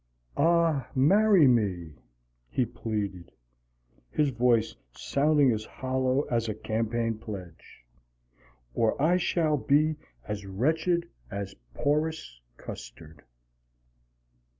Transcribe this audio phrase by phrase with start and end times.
[0.35, 1.93] "Ah, marry me"
[2.49, 3.31] he pleaded,
[4.09, 7.85] his voice sounding as hollow as a campaign pledge,"
[8.73, 13.21] or I shall be as wretched as porous custard."